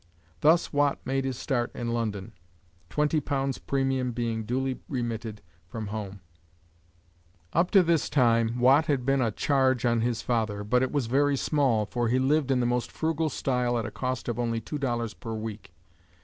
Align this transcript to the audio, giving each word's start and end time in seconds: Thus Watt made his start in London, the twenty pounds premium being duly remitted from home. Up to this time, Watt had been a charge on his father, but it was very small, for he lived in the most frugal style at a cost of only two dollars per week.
Thus 0.39 0.73
Watt 0.73 0.97
made 1.05 1.25
his 1.25 1.37
start 1.37 1.69
in 1.75 1.89
London, 1.93 2.31
the 2.89 2.95
twenty 2.95 3.19
pounds 3.19 3.59
premium 3.59 4.13
being 4.13 4.45
duly 4.45 4.79
remitted 4.89 5.43
from 5.67 5.85
home. 5.93 6.21
Up 7.53 7.69
to 7.69 7.83
this 7.83 8.09
time, 8.09 8.57
Watt 8.57 8.87
had 8.87 9.05
been 9.05 9.21
a 9.21 9.29
charge 9.29 9.85
on 9.85 10.01
his 10.01 10.23
father, 10.23 10.63
but 10.63 10.81
it 10.81 10.91
was 10.91 11.05
very 11.05 11.37
small, 11.37 11.85
for 11.85 12.07
he 12.07 12.17
lived 12.17 12.49
in 12.49 12.61
the 12.61 12.65
most 12.65 12.91
frugal 12.91 13.29
style 13.29 13.77
at 13.77 13.85
a 13.85 13.91
cost 13.91 14.27
of 14.27 14.39
only 14.39 14.59
two 14.59 14.79
dollars 14.79 15.13
per 15.13 15.35
week. 15.35 15.71